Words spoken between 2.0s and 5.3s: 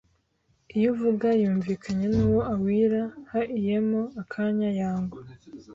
n’uwo awira haiyemo akanya yangwa